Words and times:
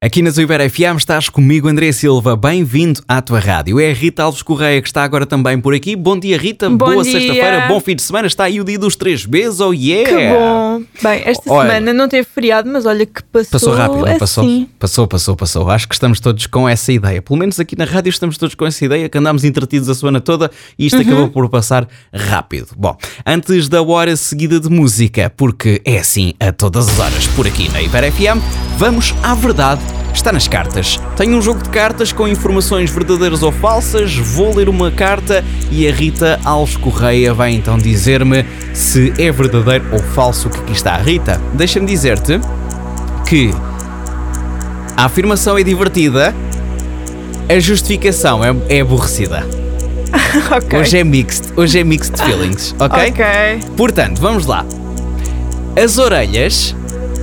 Aqui 0.00 0.22
na 0.22 0.30
Zuiber 0.30 0.60
FM 0.70 0.96
estás 0.96 1.28
comigo, 1.28 1.66
André 1.66 1.90
Silva. 1.90 2.36
Bem-vindo 2.36 3.00
à 3.08 3.20
tua 3.20 3.40
rádio. 3.40 3.80
É 3.80 3.90
a 3.90 3.92
Rita 3.92 4.22
Alves 4.22 4.42
Correia 4.42 4.80
que 4.80 4.86
está 4.86 5.02
agora 5.02 5.26
também 5.26 5.60
por 5.60 5.74
aqui. 5.74 5.96
Bom 5.96 6.16
dia, 6.16 6.38
Rita. 6.38 6.70
Bom 6.70 6.76
Boa 6.76 7.02
sexta-feira, 7.02 7.66
bom 7.66 7.80
fim 7.80 7.96
de 7.96 8.02
semana. 8.02 8.28
Está 8.28 8.44
aí 8.44 8.60
o 8.60 8.64
dia 8.64 8.78
dos 8.78 8.94
três 8.94 9.26
Bs, 9.26 9.58
oh 9.58 9.72
yeah! 9.72 10.08
Que 10.08 10.28
bom! 10.28 10.82
Bem, 11.02 11.22
esta 11.24 11.52
Olha- 11.52 11.68
semana 11.70 11.92
não 11.92 12.08
teve 12.08 12.28
feriado, 12.32 12.70
mas 12.72 12.86
olha 12.86 13.04
que 13.04 13.20
passou. 13.24 13.50
Passou 13.50 13.74
rápido, 13.74 14.18
passou? 14.20 14.44
assim. 14.44 14.68
Passou, 14.78 15.08
passou, 15.08 15.34
passou. 15.34 15.68
Acho 15.68 15.88
que 15.88 15.94
estamos 15.96 16.20
todos 16.20 16.46
com 16.46 16.68
essa 16.68 16.92
ideia. 16.92 17.20
Pelo 17.20 17.36
menos 17.40 17.58
aqui 17.58 17.76
na 17.76 17.84
rádio 17.84 18.10
estamos 18.10 18.38
todos 18.38 18.54
com 18.54 18.64
essa 18.66 18.84
ideia 18.84 19.08
que 19.08 19.18
andámos 19.18 19.42
entretidos 19.42 19.88
a 19.88 19.96
semana 19.96 20.20
toda 20.20 20.48
e 20.78 20.86
isto 20.86 20.98
acabou 21.00 21.28
por 21.28 21.48
passar 21.48 21.88
rápido. 22.14 22.68
Bom, 22.76 22.96
antes 23.26 23.68
da 23.68 23.82
hora 23.82 24.14
seguida 24.14 24.60
de 24.60 24.70
música, 24.70 25.28
porque 25.36 25.82
é 25.84 25.98
assim 25.98 26.34
a 26.38 26.52
todas 26.52 26.88
as 26.88 27.00
horas 27.00 27.26
por 27.34 27.48
aqui 27.48 27.68
na 27.72 27.82
Iber 27.82 28.12
FM, 28.12 28.38
vamos 28.78 29.12
à 29.24 29.34
verdade. 29.34 29.82
Está 30.14 30.32
nas 30.32 30.46
cartas. 30.46 31.00
Tenho 31.16 31.36
um 31.36 31.42
jogo 31.42 31.62
de 31.62 31.68
cartas 31.68 32.12
com 32.12 32.28
informações 32.28 32.90
verdadeiras 32.90 33.42
ou 33.42 33.50
falsas. 33.50 34.14
Vou 34.16 34.54
ler 34.54 34.68
uma 34.68 34.90
carta 34.90 35.44
e 35.70 35.86
a 35.86 35.92
Rita 35.92 36.38
Alves 36.44 36.76
Correia 36.76 37.34
vai 37.34 37.52
então 37.52 37.76
dizer-me 37.76 38.46
se 38.72 39.12
é 39.18 39.30
verdadeiro 39.32 39.84
ou 39.92 39.98
falso 39.98 40.46
o 40.46 40.50
que 40.50 40.60
aqui 40.60 40.72
está. 40.72 40.96
Rita, 40.96 41.40
deixa-me 41.54 41.86
dizer-te 41.86 42.40
que 43.26 43.52
a 44.96 45.04
afirmação 45.04 45.58
é 45.58 45.64
divertida, 45.64 46.34
a 47.48 47.58
justificação 47.58 48.44
é, 48.44 48.54
é 48.68 48.80
aborrecida. 48.80 49.44
Ok. 50.50 50.78
Hoje 50.78 50.98
é 50.98 51.04
mixed, 51.04 51.52
hoje 51.56 51.78
é 51.78 51.84
mixed 51.84 52.16
feelings, 52.22 52.74
ok? 52.78 53.10
Ok. 53.10 53.24
Portanto, 53.76 54.20
vamos 54.20 54.46
lá. 54.46 54.64
As 55.82 55.96
orelhas 55.98 56.74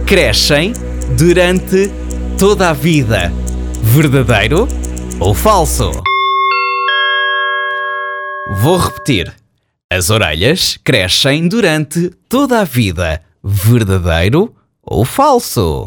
crescem 0.05 0.73
durante 1.17 1.89
toda 2.37 2.69
a 2.69 2.73
vida. 2.73 3.31
Verdadeiro 3.81 4.67
ou 5.19 5.33
falso? 5.33 5.91
Vou 8.62 8.77
repetir. 8.77 9.34
As 9.91 10.09
orelhas 10.09 10.77
crescem 10.84 11.47
durante 11.47 12.09
toda 12.27 12.59
a 12.62 12.63
vida. 12.63 13.21
Verdadeiro 13.43 14.53
ou 14.84 15.05
falso? 15.05 15.85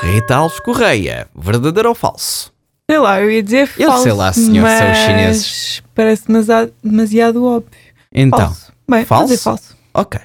Rita 0.00 0.36
Alves 0.36 0.60
Correia, 0.60 1.26
verdadeiro 1.36 1.88
ou 1.88 1.94
falso? 1.94 2.52
Sei 2.88 2.98
lá, 2.98 3.20
eu 3.20 3.30
ia 3.30 3.42
dizer 3.42 3.68
Eu 3.76 3.88
falso. 3.90 4.02
sei 4.04 4.12
lá, 4.12 4.32
senhor, 4.32 4.66
são 4.68 4.76
os 4.76 4.80
mas 4.88 4.98
chineses. 4.98 5.82
Parece 5.94 6.26
demasiado, 6.28 6.72
demasiado 6.82 7.44
óbvio. 7.44 7.70
Então, 8.14 8.38
falso. 8.38 8.72
Bem, 8.88 9.04
falso? 9.04 9.20
vou 9.26 9.28
dizer 9.28 9.42
falso. 9.42 9.76
ok. 9.92 10.20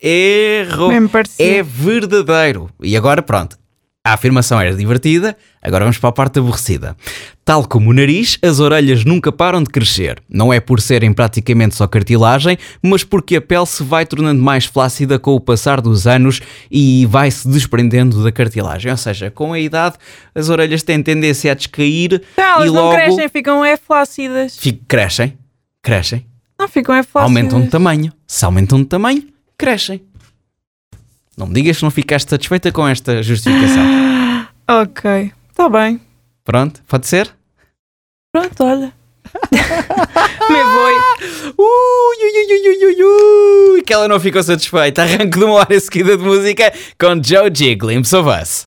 Errou. 0.00 0.88
Bem 0.88 1.08
parecia. 1.08 1.58
É 1.58 1.62
verdadeiro. 1.62 2.70
E 2.82 2.96
agora, 2.96 3.22
pronto. 3.22 3.56
A 4.04 4.12
afirmação 4.12 4.60
era 4.60 4.72
divertida, 4.72 5.36
agora 5.60 5.84
vamos 5.84 5.98
para 5.98 6.10
a 6.10 6.12
parte 6.12 6.38
aborrecida. 6.38 6.96
Tal 7.44 7.66
como 7.66 7.90
o 7.90 7.92
nariz, 7.92 8.38
as 8.40 8.60
orelhas 8.60 9.04
nunca 9.04 9.32
param 9.32 9.60
de 9.60 9.68
crescer. 9.68 10.22
Não 10.30 10.52
é 10.52 10.60
por 10.60 10.80
serem 10.80 11.12
praticamente 11.12 11.74
só 11.74 11.88
cartilagem, 11.88 12.56
mas 12.80 13.02
porque 13.02 13.34
a 13.34 13.40
pele 13.40 13.66
se 13.66 13.82
vai 13.82 14.06
tornando 14.06 14.40
mais 14.40 14.64
flácida 14.64 15.18
com 15.18 15.32
o 15.34 15.40
passar 15.40 15.80
dos 15.80 16.06
anos 16.06 16.40
e 16.70 17.04
vai 17.06 17.32
se 17.32 17.48
desprendendo 17.48 18.22
da 18.22 18.30
cartilagem. 18.30 18.92
Ou 18.92 18.96
seja, 18.96 19.28
com 19.28 19.52
a 19.52 19.58
idade, 19.58 19.96
as 20.32 20.48
orelhas 20.50 20.84
têm 20.84 21.02
tendência 21.02 21.50
a 21.50 21.54
descair 21.56 22.22
Não, 22.38 22.44
elas 22.44 22.62
e 22.62 22.66
não 22.72 22.74
logo 22.74 22.94
crescem, 22.94 23.28
ficam 23.28 23.64
é 23.64 23.76
flácidas. 23.76 24.56
Fi- 24.56 24.80
crescem. 24.86 25.36
Crescem. 25.82 26.24
Não 26.56 26.68
ficam 26.68 26.94
é 26.94 27.02
flácidas. 27.02 27.36
Aumentam 27.36 27.60
de 27.60 27.68
tamanho. 27.70 28.12
Se 28.24 28.44
aumentam 28.44 28.78
de 28.78 28.84
tamanho, 28.86 29.24
crescem. 29.58 30.02
Não 31.36 31.46
me 31.46 31.54
digas 31.54 31.76
que 31.78 31.82
não 31.82 31.90
ficaste 31.90 32.28
satisfeita 32.30 32.72
com 32.72 32.86
esta 32.86 33.22
justificação. 33.22 33.84
Ok, 34.68 35.32
está 35.48 35.68
bem. 35.68 36.00
Pronto, 36.44 36.82
pode 36.88 37.06
ser? 37.06 37.32
Pronto, 38.32 38.64
olha. 38.64 38.92
Me 40.50 40.62
vou. 40.62 41.66
Ui, 41.66 42.16
ui, 42.22 42.46
ui, 42.50 42.68
ui, 42.68 42.86
ui, 42.86 43.74
ui, 43.74 43.82
que 43.82 43.92
ela 43.92 44.08
não 44.08 44.18
ficou 44.20 44.42
satisfeita. 44.42 45.02
Arranque 45.02 45.38
de 45.38 45.44
uma 45.44 45.54
hora 45.54 45.80
seguida 45.80 46.16
de 46.16 46.22
música 46.22 46.72
com 46.98 47.22
Joe 47.22 47.50
Jiggling, 47.52 48.00
of 48.00 48.28
Us. 48.42 48.64